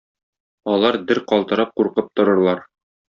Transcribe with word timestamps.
Алар 0.75 0.97
дер 1.11 1.21
калтырап 1.31 1.75
куркып 1.81 2.09
торырлар. 2.21 2.65